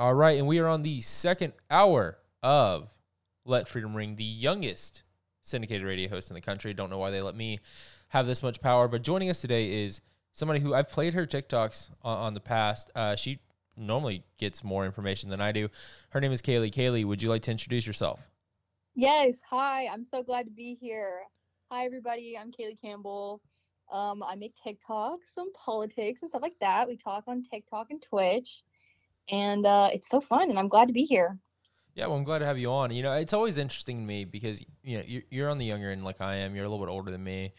[0.00, 2.88] All right, and we are on the second hour of
[3.44, 5.02] Let Freedom Ring, the youngest
[5.42, 6.72] syndicated radio host in the country.
[6.72, 7.60] Don't know why they let me
[8.08, 10.00] have this much power, but joining us today is
[10.32, 12.90] somebody who I've played her TikToks on, on the past.
[12.94, 13.40] Uh, she
[13.76, 15.68] normally gets more information than I do.
[16.08, 16.72] Her name is Kaylee.
[16.72, 18.20] Kaylee, would you like to introduce yourself?
[18.94, 19.42] Yes.
[19.50, 19.86] Hi.
[19.86, 21.24] I'm so glad to be here.
[21.70, 22.38] Hi, everybody.
[22.40, 23.42] I'm Kaylee Campbell.
[23.92, 26.88] Um, I make TikToks on politics and stuff like that.
[26.88, 28.62] We talk on TikTok and Twitch
[29.30, 31.38] and uh, it's so fun, and I'm glad to be here.
[31.94, 32.92] Yeah, well, I'm glad to have you on.
[32.92, 36.04] You know, it's always interesting to me because you know you're, on the younger end,
[36.04, 36.54] like I am.
[36.54, 37.52] You're a little bit older than me,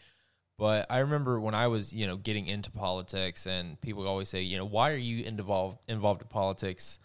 [0.58, 4.42] but I remember when I was you know getting into politics, and people always say,
[4.42, 6.98] you know, why are you involved involved in politics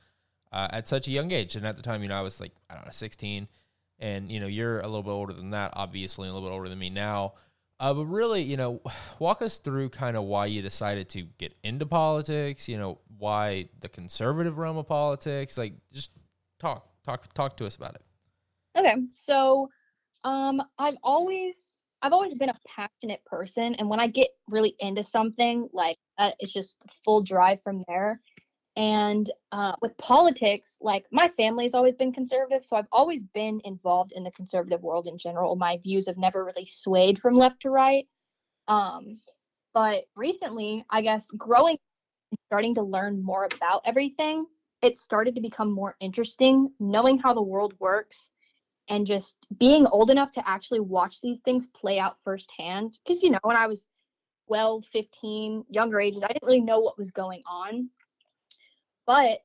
[0.51, 1.55] uh, at such a young age?
[1.55, 3.47] And at the time, you know, I was like I don't know, 16,
[3.99, 6.53] and you know, you're a little bit older than that, obviously, and a little bit
[6.53, 7.33] older than me now.
[7.79, 8.81] Uh, but really, you know,
[9.19, 12.67] walk us through kind of why you decided to get into politics.
[12.67, 15.57] You know, why the conservative realm of politics.
[15.57, 16.11] Like, just
[16.59, 18.01] talk, talk, talk to us about it.
[18.77, 19.69] Okay, so
[20.23, 25.03] um, I've always, I've always been a passionate person, and when I get really into
[25.03, 28.21] something, like uh, it's just full drive from there.
[28.77, 33.59] And uh, with politics, like my family has always been conservative, so I've always been
[33.65, 35.55] involved in the conservative world in general.
[35.55, 38.07] My views have never really swayed from left to right.
[38.67, 39.17] Um,
[39.73, 41.79] but recently, I guess growing
[42.31, 44.45] and starting to learn more about everything,
[44.83, 48.29] it started to become more interesting, knowing how the world works
[48.89, 52.99] and just being old enough to actually watch these things play out firsthand.
[53.03, 53.87] Because, you know, when I was
[54.45, 57.89] 12, 15, younger ages, I didn't really know what was going on
[59.07, 59.39] but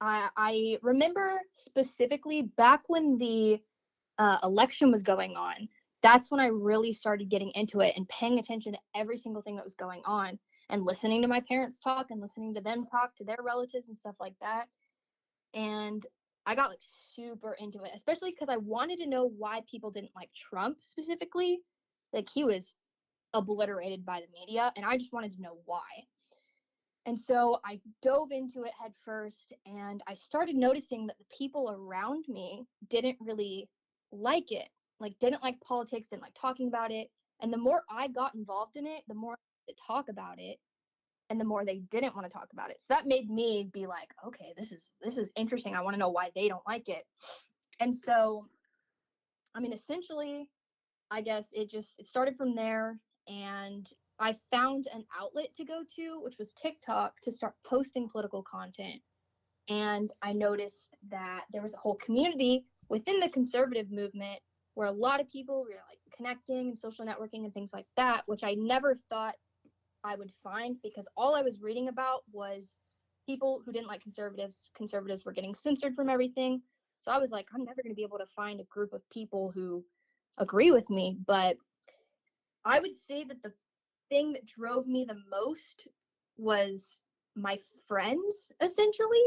[0.00, 3.60] I, I remember specifically back when the
[4.18, 5.68] uh, election was going on,
[6.02, 9.56] that's when I really started getting into it and paying attention to every single thing
[9.56, 10.38] that was going on
[10.68, 13.98] and listening to my parents talk and listening to them talk to their relatives and
[13.98, 14.66] stuff like that.
[15.54, 16.04] And
[16.44, 20.10] I got like super into it, especially because I wanted to know why people didn't
[20.14, 21.60] like Trump specifically.
[22.12, 22.74] Like he was
[23.32, 25.80] obliterated by the media, and I just wanted to know why.
[27.06, 31.70] And so I dove into it head first and I started noticing that the people
[31.70, 33.68] around me didn't really
[34.10, 34.68] like it,
[35.00, 37.10] like didn't like politics, didn't like talking about it.
[37.40, 39.36] And the more I got involved in it, the more
[39.68, 40.58] I talk about it
[41.30, 42.78] and the more they didn't want to talk about it.
[42.80, 45.74] So that made me be like, okay, this is this is interesting.
[45.74, 47.04] I want to know why they don't like it.
[47.80, 48.46] And so
[49.54, 50.48] I mean essentially
[51.10, 52.98] I guess it just it started from there
[53.28, 53.86] and
[54.18, 59.00] I found an outlet to go to, which was TikTok, to start posting political content.
[59.68, 64.40] And I noticed that there was a whole community within the conservative movement
[64.74, 68.22] where a lot of people were like connecting and social networking and things like that,
[68.26, 69.36] which I never thought
[70.04, 72.78] I would find because all I was reading about was
[73.26, 74.70] people who didn't like conservatives.
[74.76, 76.60] Conservatives were getting censored from everything.
[77.00, 79.02] So I was like, I'm never going to be able to find a group of
[79.10, 79.84] people who
[80.38, 81.16] agree with me.
[81.26, 81.56] But
[82.64, 83.52] I would say that the
[84.14, 85.88] thing that drove me the most
[86.36, 87.02] was
[87.34, 87.58] my
[87.88, 89.26] friends, essentially,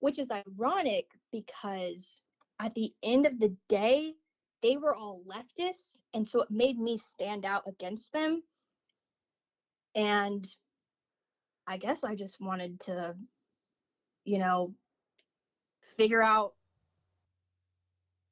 [0.00, 2.22] which is ironic because
[2.60, 4.14] at the end of the day,
[4.60, 6.02] they were all leftists.
[6.14, 8.42] And so it made me stand out against them.
[9.94, 10.44] And
[11.68, 13.14] I guess I just wanted to,
[14.24, 14.74] you know,
[15.96, 16.54] figure out.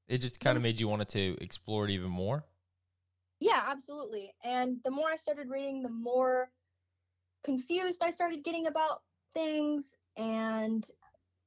[0.08, 2.44] It just kind of made you want to explore it even more.
[3.42, 4.32] Yeah, absolutely.
[4.44, 6.48] And the more I started reading, the more
[7.44, 9.02] confused I started getting about
[9.34, 9.96] things.
[10.16, 10.86] And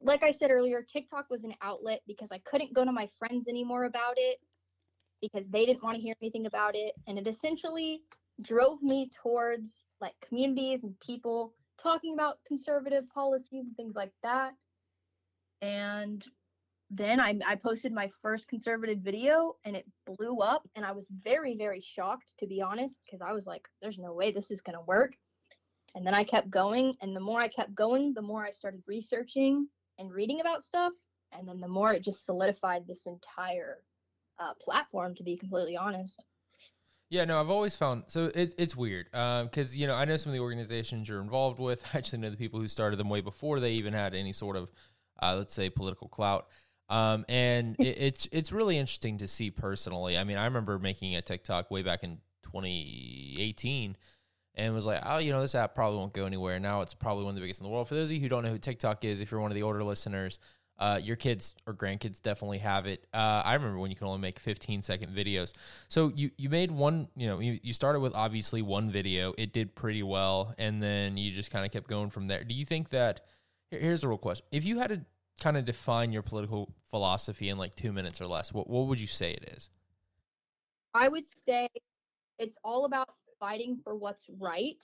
[0.01, 3.47] like I said earlier, TikTok was an outlet because I couldn't go to my friends
[3.47, 4.39] anymore about it
[5.21, 6.95] because they didn't want to hear anything about it.
[7.07, 8.01] And it essentially
[8.41, 14.51] drove me towards like communities and people talking about conservative policies and things like that.
[15.61, 16.25] And
[16.91, 21.07] then I, I posted my first conservative video and it blew up and i was
[21.23, 24.61] very very shocked to be honest because i was like there's no way this is
[24.61, 25.15] going to work
[25.95, 28.83] and then i kept going and the more i kept going the more i started
[28.87, 29.67] researching
[29.97, 30.93] and reading about stuff
[31.31, 33.77] and then the more it just solidified this entire
[34.39, 36.21] uh, platform to be completely honest
[37.07, 40.17] yeah, no, I've always found so it, it's weird because um, you know I know
[40.17, 41.85] some of the organizations you're involved with.
[41.93, 44.55] I actually know the people who started them way before they even had any sort
[44.55, 44.71] of
[45.21, 46.47] uh, let's say political clout.
[46.89, 50.17] Um, and it, it's it's really interesting to see personally.
[50.17, 53.97] I mean, I remember making a TikTok way back in 2018
[54.57, 56.59] and was like, oh, you know, this app probably won't go anywhere.
[56.59, 57.87] Now it's probably one of the biggest in the world.
[57.87, 59.63] For those of you who don't know who TikTok is, if you're one of the
[59.63, 60.39] older listeners,
[60.77, 63.05] uh, your kids or grandkids definitely have it.
[63.13, 65.53] Uh, I remember when you can only make 15 second videos.
[65.87, 69.33] So you, you made one, you know, you, you started with obviously one video.
[69.37, 70.53] It did pretty well.
[70.57, 72.43] And then you just kind of kept going from there.
[72.43, 73.21] Do you think that,
[73.71, 74.45] here's a real question.
[74.51, 75.01] If you had to
[75.39, 78.99] kind of define your political philosophy in like two minutes or less, what, what would
[78.99, 79.69] you say it is?
[80.93, 81.67] I would say
[82.39, 83.09] it's all about
[83.39, 84.83] fighting for what's right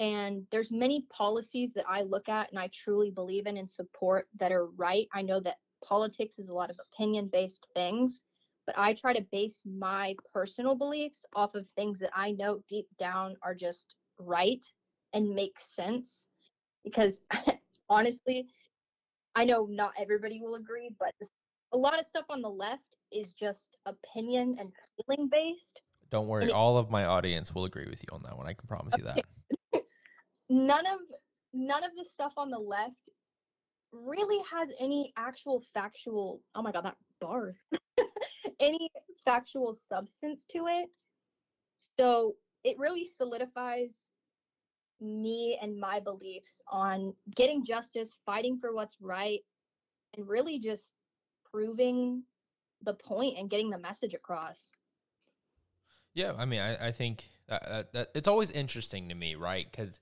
[0.00, 4.28] and there's many policies that i look at and i truly believe in and support
[4.38, 8.22] that are right i know that politics is a lot of opinion based things
[8.66, 12.86] but i try to base my personal beliefs off of things that i know deep
[12.98, 14.66] down are just right
[15.14, 16.26] and make sense
[16.84, 17.20] because
[17.88, 18.46] honestly
[19.38, 21.14] i know not everybody will agree but
[21.72, 24.70] a lot of stuff on the left is just opinion and
[25.06, 28.46] feeling based don't worry, all of my audience will agree with you on that one.
[28.46, 29.24] I can promise you that.
[30.48, 31.00] none of
[31.52, 33.10] none of the stuff on the left
[33.92, 37.66] really has any actual factual oh my god that bars
[38.60, 38.90] any
[39.24, 40.88] factual substance to it
[41.98, 43.90] so it really solidifies
[45.00, 49.40] me and my beliefs on getting justice fighting for what's right
[50.16, 50.92] and really just
[51.50, 52.22] proving
[52.82, 54.72] the point and getting the message across
[56.18, 59.70] yeah, I mean, I, I think that, that, that, it's always interesting to me, right?
[59.70, 60.00] Because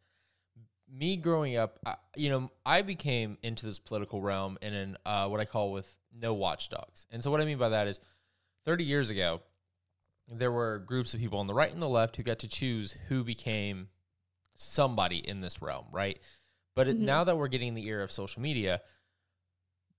[0.90, 5.28] me growing up, I, you know, I became into this political realm in an uh,
[5.28, 7.06] what I call with no watchdogs.
[7.10, 8.00] And so, what I mean by that is,
[8.64, 9.42] thirty years ago,
[10.26, 12.96] there were groups of people on the right and the left who got to choose
[13.08, 13.88] who became
[14.56, 16.19] somebody in this realm, right?
[16.75, 17.05] But mm-hmm.
[17.05, 18.82] now that we're getting the era of social media,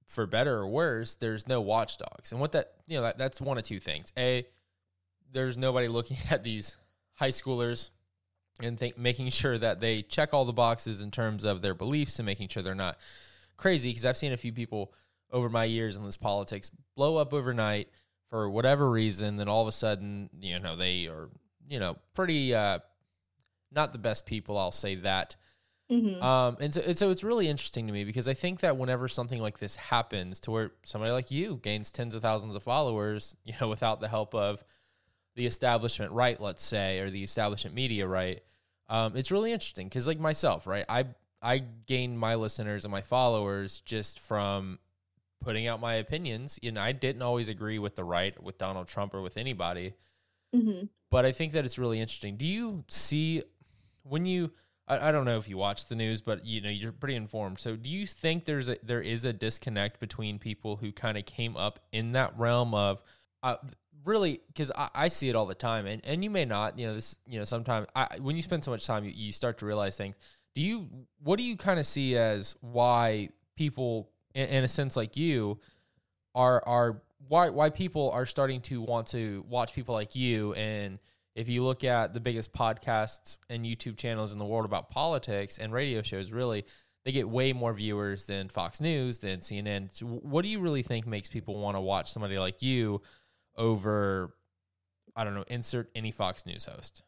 [0.08, 2.32] for better or worse, there's no watchdogs.
[2.32, 4.14] And what that, you know, that, that's one of two things.
[4.18, 4.46] A,
[5.32, 6.78] there's nobody looking at these
[7.14, 7.90] high schoolers
[8.62, 12.20] and think, making sure that they check all the boxes in terms of their beliefs
[12.20, 12.98] and making sure they're not
[13.58, 13.90] crazy.
[13.90, 14.94] Because I've seen a few people
[15.32, 17.90] over my years in this politics blow up overnight
[18.30, 19.38] for whatever reason.
[19.38, 21.30] Then all of a sudden, you know, they are,
[21.68, 22.80] you know, pretty uh,
[23.72, 24.58] not the best people.
[24.58, 25.36] I'll say that.
[25.92, 26.22] Mm-hmm.
[26.22, 29.08] Um, and so, and so it's really interesting to me because I think that whenever
[29.08, 33.36] something like this happens, to where somebody like you gains tens of thousands of followers,
[33.46, 34.64] you know, without the help of
[35.36, 38.42] the establishment right, let's say, or the establishment media right,
[38.90, 41.06] um, it's really interesting because, like myself, right, I
[41.42, 44.80] I gained my listeners and my followers just from
[45.42, 46.60] putting out my opinions.
[46.62, 49.94] You know, I didn't always agree with the right, with Donald Trump, or with anybody.
[50.56, 50.86] Mm-hmm.
[51.10, 52.36] But I think that it's really interesting.
[52.36, 53.44] Do you see
[54.08, 54.52] when you?
[54.88, 57.60] I, I don't know if you watch the news, but you know you're pretty informed.
[57.60, 61.26] So, do you think there's a there is a disconnect between people who kind of
[61.26, 63.02] came up in that realm of
[63.44, 63.58] uh,
[64.08, 66.88] really because I, I, see it all the time and, and you may not you
[66.88, 69.58] know this you know sometimes I, when you spend so much time you, you start
[69.60, 70.16] to realize things
[70.56, 70.88] do you
[71.22, 75.60] what do you kind of see as why people in, in, a sense like you
[76.34, 81.00] are are why why people are starting to want to watch people like you and
[81.38, 85.58] if you look at the biggest podcasts and youtube channels in the world about politics
[85.58, 86.66] and radio shows really
[87.06, 90.84] they get way more viewers than fox news than cnn so what do you really
[90.84, 93.02] think makes people want to watch somebody like you
[93.56, 94.34] over
[95.18, 97.02] I don't know, insert any Fox News host?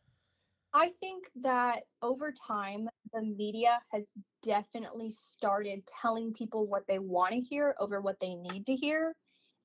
[0.73, 4.03] I think that over time, the media has
[4.43, 9.13] definitely started telling people what they want to hear over what they need to hear.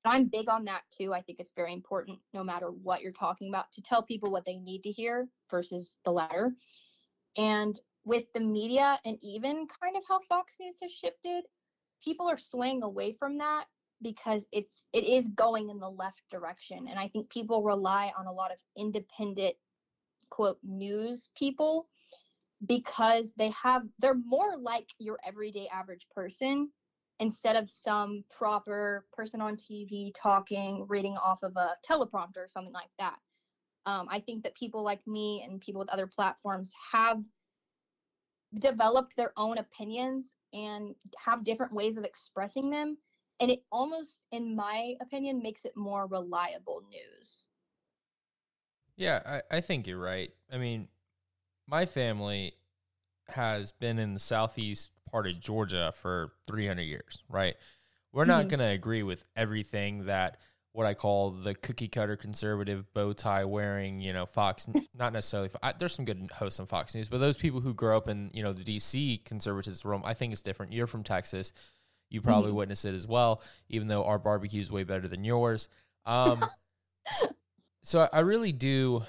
[0.05, 1.13] I'm big on that too.
[1.15, 4.45] I think it's very important, no matter what you're talking about, to tell people what
[4.45, 6.53] they need to hear versus the latter.
[7.37, 11.45] And with the media and even kind of how Fox News has shifted,
[12.05, 13.65] people are swaying away from that
[14.03, 18.27] because it's it is going in the left direction and i think people rely on
[18.27, 19.55] a lot of independent
[20.31, 21.87] quote news people
[22.67, 26.69] because they have they're more like your everyday average person
[27.21, 32.73] instead of some proper person on tv talking reading off of a teleprompter or something
[32.73, 33.19] like that.
[33.87, 37.23] Um, i think that people like me and people with other platforms have
[38.59, 42.97] developed their own opinions and have different ways of expressing them
[43.41, 47.49] and it almost in my opinion makes it more reliable news.
[48.97, 50.33] Yeah I, I think you're right.
[50.53, 50.89] I mean
[51.67, 52.55] my family
[53.29, 57.55] has been in the southeast part of georgia for 300 years right
[58.13, 58.49] we're not mm-hmm.
[58.49, 60.39] going to agree with everything that
[60.73, 65.49] what I call the cookie cutter conservative bow tie wearing, you know, Fox, not necessarily,
[65.63, 68.33] I, there's some good hosts on Fox News, but those people who grow up in,
[68.35, 70.73] you know, the DC conservatism realm, I think it's different.
[70.73, 71.53] You're from Texas
[72.11, 72.57] you probably Mhm.
[72.57, 75.69] witnessed it as well, even though our barbecue is way better than yours.
[76.07, 76.45] Um,
[77.13, 77.29] so,
[77.83, 79.05] so I- I really do.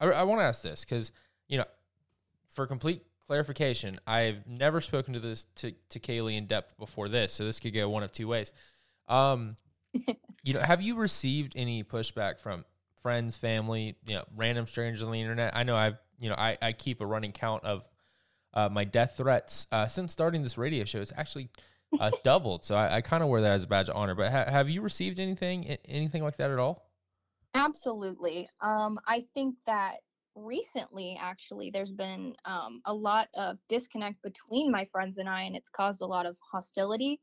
[0.00, 1.12] I, I want to ask this because
[1.48, 1.64] you know,
[2.48, 7.32] for complete clarification, I've never spoken to this to to Kaylee in depth before this,
[7.32, 8.52] so this could go one of two ways.
[9.06, 9.54] Um,
[10.42, 12.64] you know, have you received any pushback from
[13.02, 15.54] friends, family, you know, random strangers on the internet?
[15.54, 17.88] I know I've, you know, I, I keep a running count of
[18.52, 21.00] uh, my death threats uh, since starting this radio show.
[21.00, 21.50] It's actually
[22.00, 24.16] uh, doubled, so I, I kind of wear that as a badge of honor.
[24.16, 26.90] But ha- have you received anything, anything like that at all?
[27.54, 28.48] Absolutely.
[28.60, 29.98] Um, I think that
[30.44, 35.56] recently, actually, there's been um, a lot of disconnect between my friends and I, and
[35.56, 37.20] it's caused a lot of hostility.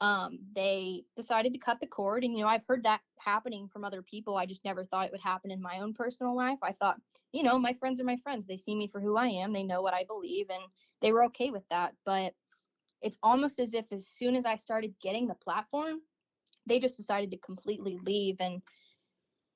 [0.00, 3.84] Um, they decided to cut the cord, and you know, I've heard that happening from
[3.84, 4.36] other people.
[4.36, 6.58] I just never thought it would happen in my own personal life.
[6.62, 7.00] I thought,
[7.32, 8.46] you know, my friends are my friends.
[8.46, 9.52] They see me for who I am.
[9.52, 10.62] They know what I believe, and
[11.02, 11.94] they were okay with that.
[12.04, 12.34] But
[13.02, 16.00] it's almost as if as soon as I started getting the platform,
[16.66, 18.62] they just decided to completely leave and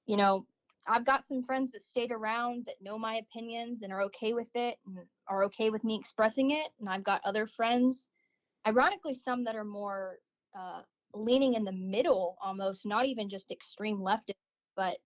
[0.06, 0.46] you know,
[0.86, 4.48] I've got some friends that stayed around that know my opinions and are okay with
[4.54, 4.98] it and
[5.28, 6.68] are okay with me expressing it.
[6.80, 8.08] And I've got other friends,
[8.66, 10.18] ironically, some that are more
[10.58, 10.82] uh,
[11.14, 14.34] leaning in the middle almost, not even just extreme leftist,
[14.76, 14.98] but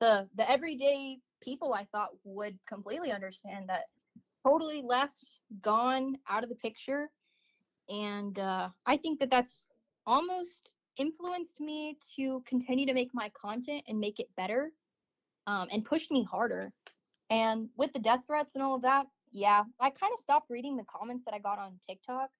[0.00, 3.84] the the everyday people I thought would completely understand that
[4.46, 7.10] totally left, gone out of the picture.
[7.88, 9.68] And uh, I think that that's
[10.06, 14.70] almost influenced me to continue to make my content and make it better
[15.46, 16.72] um, and pushed me harder.
[17.30, 20.76] And with the death threats and all of that, yeah, I kind of stopped reading
[20.76, 22.30] the comments that I got on TikTok.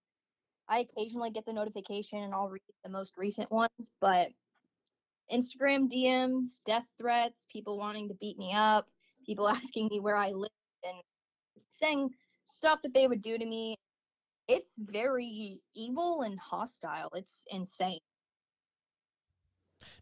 [0.68, 4.28] I occasionally get the notification and I'll read the most recent ones, but
[5.32, 8.88] Instagram DMs, death threats, people wanting to beat me up,
[9.24, 10.50] people asking me where I live
[10.84, 10.96] and
[11.70, 12.10] saying
[12.54, 13.76] stuff that they would do to me.
[14.48, 17.10] It's very evil and hostile.
[17.14, 17.98] It's insane.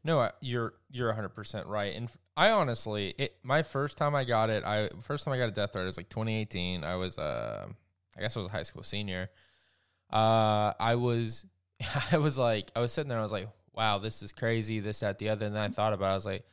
[0.02, 1.94] No, you're you're 100 percent right.
[1.94, 5.48] And I honestly, it my first time I got it, I first time I got
[5.48, 6.84] a death threat was like 2018.
[6.84, 7.66] I was uh,
[8.16, 9.30] I guess I was a high school senior.
[10.12, 11.46] Uh, I was,
[12.12, 15.00] I was like, I was sitting there, I was like, wow, this is crazy, this,
[15.00, 15.46] that, the other.
[15.46, 16.44] And then I thought about, it, I was like,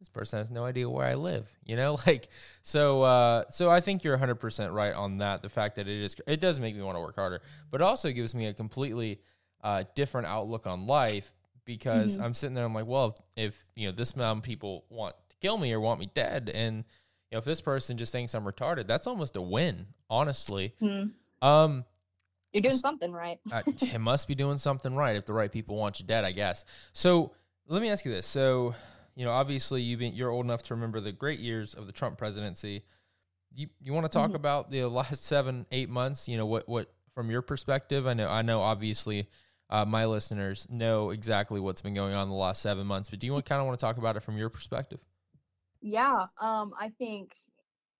[0.00, 2.28] this person has no idea where I live, you know, like
[2.62, 3.02] so.
[3.02, 5.40] Uh, so I think you're 100 percent right on that.
[5.40, 7.40] The fact that it is, it does make me want to work harder,
[7.70, 9.20] but it also gives me a completely
[9.64, 11.32] uh, different outlook on life
[11.66, 12.22] because Mhm.
[12.22, 12.64] I'm sitting there.
[12.64, 15.70] I'm like, well, if, if you know this amount of people want to kill me
[15.74, 19.06] or want me dead, and you know if this person just thinks I'm retarded, that's
[19.06, 20.74] almost a win, honestly.
[21.42, 21.84] Um,
[22.52, 23.38] You're doing something right.
[23.52, 26.64] it must be doing something right if the right people want you dead, I guess.
[26.94, 27.32] So
[27.66, 28.74] let me ask you this: so
[29.14, 31.92] you know, obviously you've been you're old enough to remember the great years of the
[31.92, 32.84] Trump presidency.
[33.54, 34.36] You you want to talk Mhm.
[34.36, 36.28] about the last seven eight months?
[36.28, 38.06] You know what what from your perspective?
[38.06, 39.28] I know I know obviously.
[39.68, 43.26] Uh, my listeners know exactly what's been going on the last seven months, but do
[43.26, 45.00] you kind of want to talk about it from your perspective?
[45.80, 47.32] Yeah, um, I think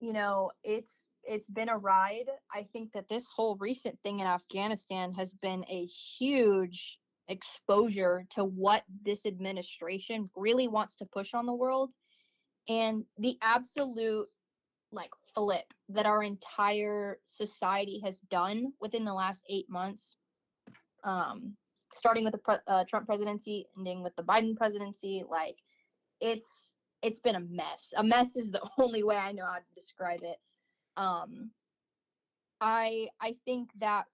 [0.01, 2.27] you know it's it's been a ride.
[2.55, 8.45] I think that this whole recent thing in Afghanistan has been a huge exposure to
[8.45, 11.93] what this administration really wants to push on the world
[12.69, 14.29] and the absolute
[14.93, 20.17] like flip that our entire society has done within the last 8 months
[21.07, 21.57] um
[21.93, 25.57] starting with the pre- uh, Trump presidency ending with the Biden presidency like
[26.21, 27.93] it's it's been a mess.
[27.97, 30.39] A mess is the only way I know how to describe it.
[30.97, 31.51] Um,
[32.61, 34.05] I I think that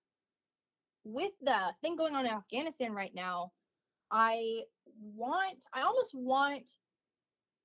[1.05, 3.53] with the thing going on in Afghanistan right now,
[4.11, 4.63] I
[5.15, 6.71] want I almost want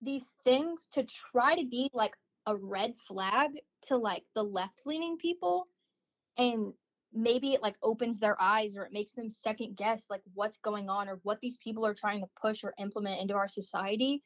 [0.02, 2.14] these things to try to be like
[2.46, 3.52] a red flag
[3.84, 5.68] to like the left leaning people
[6.38, 6.72] and
[7.14, 10.90] maybe it like opens their eyes or it makes them second guess like what's going
[10.90, 14.22] on or what these people are trying to push or implement into our society.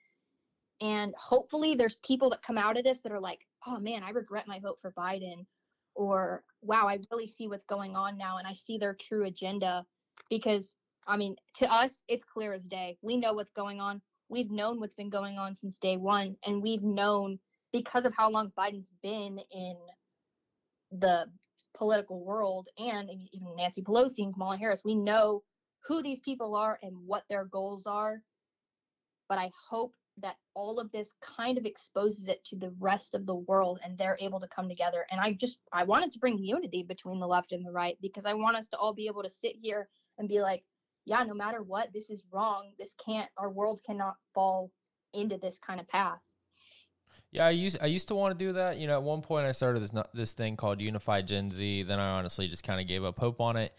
[0.82, 4.10] And hopefully there's people that come out of this that are like oh man i
[4.10, 5.46] regret my vote for biden
[5.94, 9.86] or wow i really see what's going on now and i see their true agenda.
[10.30, 10.76] Because
[11.08, 12.98] i mean to us it's clear as day.
[13.02, 14.02] We know what's going on.
[14.30, 17.38] We've known what's been going on since day one and we've known
[17.72, 19.78] because of how long biden's been in
[20.92, 21.26] the
[21.82, 25.42] political world and even nancy pelosi and kamala harris we know
[25.88, 28.22] who these people are and what their goals are.
[29.28, 33.26] But i hope that all of this kind of exposes it to the rest of
[33.26, 35.06] the world and they're able to come together.
[35.12, 38.26] And i just i wanted to bring unity between the left and the right because
[38.26, 40.64] i want us to all be able to sit here and be like
[41.06, 42.72] yeah no matter what this is wrong.
[42.78, 44.72] This can't our world cannot fall
[45.14, 46.20] into this kind of path
[47.32, 48.78] Yeah, I used I used to want to do that.
[48.78, 51.84] You know, at one point I started this this thing called Unified Gen Z.
[51.84, 53.74] Then I honestly just kind of gave up hope on it.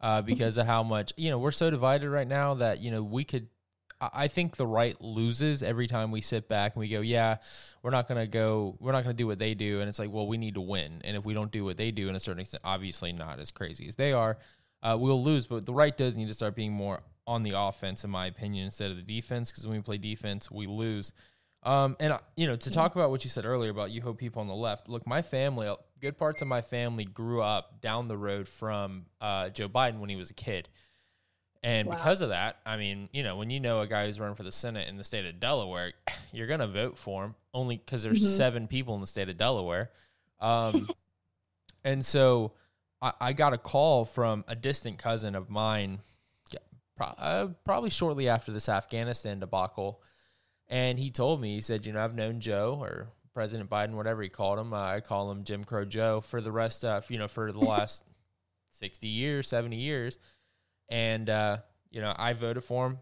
[0.00, 3.02] uh, because of how much you know we're so divided right now that you know
[3.02, 3.48] we could.
[4.00, 7.38] I think the right loses every time we sit back and we go, yeah,
[7.82, 10.28] we're not gonna go, we're not gonna do what they do, and it's like, well,
[10.28, 12.38] we need to win, and if we don't do what they do, in a certain
[12.40, 14.38] extent, obviously not as crazy as they are,
[14.84, 15.48] uh, we'll lose.
[15.48, 18.66] But the right does need to start being more on the offense, in my opinion,
[18.66, 21.12] instead of the defense, because when we play defense, we lose.
[21.64, 24.18] Um, and uh, you know, to talk about what you said earlier about you hope
[24.18, 24.88] people on the left.
[24.88, 29.06] Look, my family, uh, good parts of my family grew up down the road from
[29.20, 30.68] uh, Joe Biden when he was a kid,
[31.64, 31.96] and Wow.
[31.96, 34.44] because of that, I mean, you know, when you know a guy who's running for
[34.44, 35.92] the Senate in the state of Delaware,
[36.32, 38.36] you're gonna vote for him only because there's Mhm.
[38.36, 39.90] seven people in the state of Delaware,
[40.40, 40.88] um,
[41.84, 42.52] and so
[43.02, 45.98] I, I got a call from a distant cousin of mine,
[46.96, 50.00] pro- uh, probably shortly after this Afghanistan debacle
[50.68, 54.22] and he told me, he said, you know, I've known Joe or President Biden, whatever
[54.22, 54.72] he called him.
[54.72, 57.60] Uh, I call him Jim Crow Joe for the rest of, you know, for the
[57.64, 58.04] last
[58.72, 60.18] 60 years, 70 years.
[60.88, 61.58] And, uh,
[61.90, 62.98] you know, I voted for him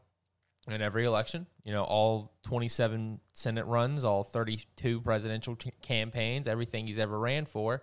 [0.69, 6.87] in every election, you know, all 27 Senate runs, all 32 presidential t- campaigns, everything
[6.87, 7.83] he's ever ran for.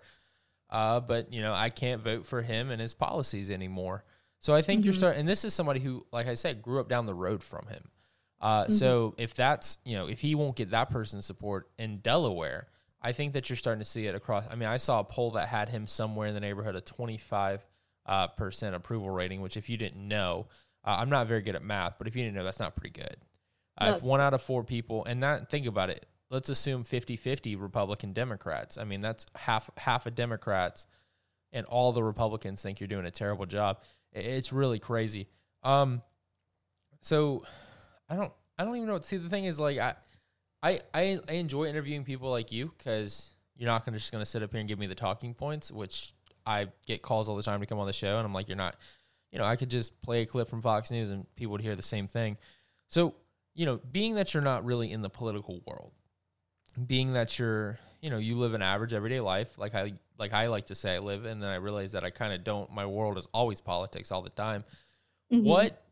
[0.69, 4.03] Uh, but, you know, I can't vote for him and his policies anymore.
[4.39, 4.97] So I think you're Mhm.
[4.97, 7.67] starting, and this is somebody who, like I said, grew up down the road from
[7.67, 7.89] him.
[8.43, 12.67] Uh, So if that's you know if he won't get that person's support in Delaware,
[13.01, 14.43] I think that you're starting to see it across.
[14.51, 17.65] I mean, I saw a poll that had him somewhere in the neighborhood of 25
[18.05, 20.47] uh, percent approval rating, which if you didn't know,
[20.83, 22.99] uh, I'm not very good at math, but if you didn't know, that's not pretty
[22.99, 23.15] good.
[23.77, 26.83] Uh, No, if one out of four people, and that think about it, let's assume
[26.83, 28.77] 50-50 Republican Democrats.
[28.77, 30.85] I mean, that's half half of Democrats,
[31.53, 33.79] and all the Republicans think you're doing a terrible job.
[34.11, 35.27] It's really crazy.
[35.63, 36.01] Um,
[37.01, 37.43] so
[38.13, 39.95] I don't I don't even know what see the thing is like I
[40.61, 44.43] I I, I enjoy interviewing people like you because you're not gonna just gonna sit
[44.43, 46.13] up here and give me the talking points, which
[46.45, 48.57] I get calls all the time to come on the show and I'm like, you're
[48.57, 48.75] not
[49.31, 51.75] you know, I could just play a clip from Fox News and people would hear
[51.75, 52.37] the same thing.
[52.87, 53.15] So,
[53.55, 55.91] you know, being that you're not really in the political world,
[56.85, 60.47] being that you're, you know, you live an average everyday life, like I like I
[60.47, 62.71] like to say I live, and then I realize that I kind of don't.
[62.71, 64.65] My world is always politics all the time.
[65.31, 65.43] Mhm.
[65.43, 65.82] What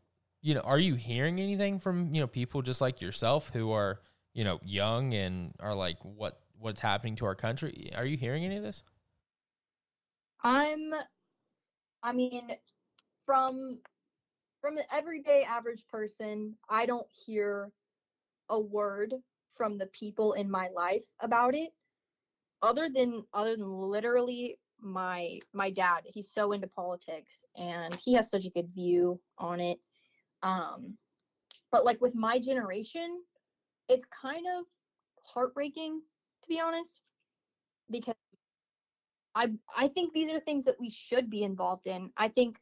[0.42, 4.00] you know, are you hearing anything from, you know, people just like yourself who are,
[4.34, 7.90] you know, young and are like what what's happening to our country?
[7.96, 8.82] Are you hearing any of this?
[10.42, 10.92] I'm
[12.02, 12.50] I mean
[13.24, 13.78] from
[14.60, 17.70] from the everyday average person, I don't hear
[18.48, 19.14] a word
[19.54, 21.70] from the people in my life about it
[22.62, 26.02] other than other than literally my my dad.
[26.06, 29.78] He's so into politics and he has such a good view on it.
[30.42, 30.96] Um
[31.70, 33.22] but like with my generation,
[33.88, 34.64] it's kind of
[35.24, 36.02] heartbreaking
[36.42, 37.00] to be honest
[37.90, 38.14] because
[39.34, 42.10] I I think these are things that we should be involved in.
[42.16, 42.58] I think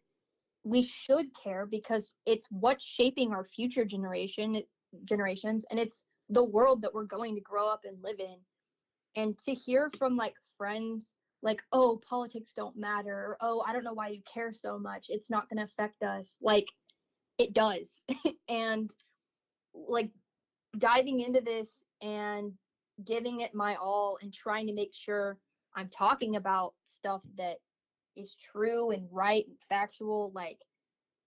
[0.64, 4.62] we should care because it's what's shaping our future generation
[5.04, 8.36] generations and it's the world that we're going to grow up and live in.
[9.16, 11.12] And to hear from like friends
[11.42, 15.06] like, "Oh, politics don't matter," or "Oh, I don't know why you care so much.
[15.08, 16.66] It's not going to affect us." Like
[17.40, 18.02] it does.
[18.48, 18.90] and
[19.74, 20.10] like
[20.78, 22.52] diving into this and
[23.04, 25.38] giving it my all and trying to make sure
[25.74, 27.56] I'm talking about stuff that
[28.16, 30.58] is true and right and factual, like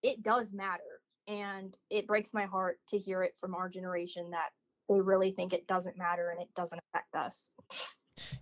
[0.04, 1.02] it does matter.
[1.28, 4.50] And it breaks my heart to hear it from our generation that
[4.90, 7.50] they really think it doesn't matter and it doesn't affect us.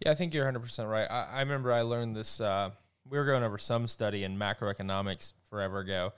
[0.04, 1.10] Yeah, I think you're 100% right.
[1.10, 2.42] I, I remember I learned this.
[2.42, 2.72] Uh,
[3.08, 6.14] we were going over some study in macroeconomics forever ago,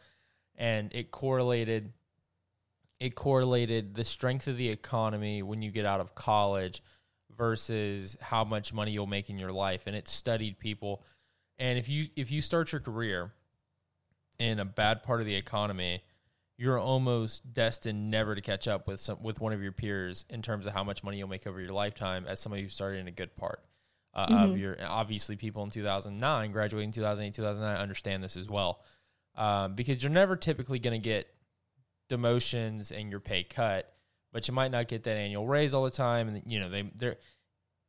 [0.55, 1.91] and it correlated.
[2.99, 6.81] It correlated the strength of the economy when you get out of college
[7.35, 11.03] versus how much money you'll make in your life, and it studied people.
[11.57, 13.31] And if you if you start your career
[14.39, 16.01] in a bad part of the economy,
[16.57, 20.41] you're almost destined never to catch up with some with one of your peers in
[20.41, 23.07] terms of how much money you'll make over your lifetime as somebody who started in
[23.07, 23.63] a good part
[24.13, 24.59] uh, of Mhm.
[24.59, 28.81] your obviously people in 2009 graduating 2008 2009 understand this as well
[29.35, 31.27] um, because you're never typically going to get
[32.09, 33.93] demotions and your pay cut
[34.31, 36.83] but you might not get that annual raise all the time and you know they
[36.95, 37.15] they're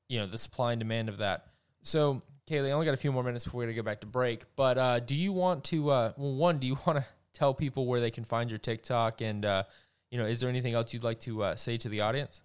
[0.08, 1.46] you know the supply and demand of that
[1.82, 4.06] so Kaylee, I only got a few more minutes before we to go back to
[4.06, 4.44] break.
[4.54, 5.90] But uh, do you want to?
[5.90, 9.20] Uh, well, one, do you want to tell people where they can find your TikTok?
[9.20, 9.64] And uh,
[10.10, 12.42] you know, is there anything else you'd like to uh, say to the audience?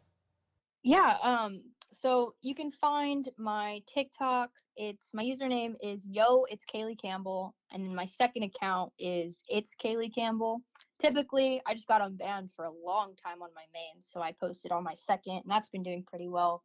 [0.84, 4.49] Yeah, um so you can find my TikTok.
[4.75, 10.13] It's my username is yo, it's Kaylee Campbell, and my second account is it's Kaylee
[10.13, 10.62] Campbell.
[10.99, 14.71] Typically, I just got unbanned for a long time on my main, so I posted
[14.71, 16.63] on my second, and that's been doing pretty well.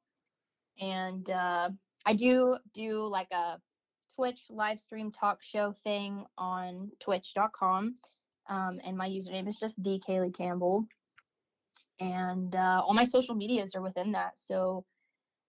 [0.81, 1.71] And uh,
[2.05, 3.59] I do do like a
[4.15, 7.97] Twitch live stream talk show thing on twitch.com.
[8.49, 10.87] Um, and my username is just the Kaylee Campbell.
[12.01, 14.33] And uh, all my social medias are within that.
[14.37, 14.85] So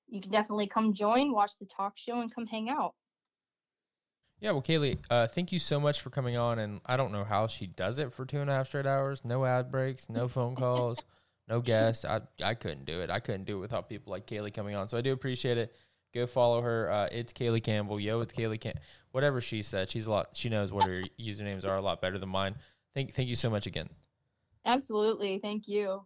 [0.07, 2.93] you can definitely come join, watch the talk show, and come hang out.
[4.39, 6.59] Yeah, well, Kaylee, uh, thank you so much for coming on.
[6.59, 9.21] And I don't know how she does it for two and a half straight hours.
[9.23, 10.99] No ad breaks, no phone calls,
[11.47, 12.05] no guests.
[12.05, 13.09] I I couldn't do it.
[13.09, 14.89] I couldn't do it without people like Kaylee coming on.
[14.89, 15.73] So I do appreciate it.
[16.13, 16.91] Go follow her.
[16.91, 17.99] Uh, it's Kaylee Campbell.
[17.99, 18.73] Yo, it's Kaylee Cam.
[19.11, 20.29] Whatever she said, she's a lot.
[20.33, 22.55] She knows what her usernames are a lot better than mine.
[22.93, 23.89] Thank thank you so much again.
[24.65, 25.39] Absolutely.
[25.39, 26.05] Thank you.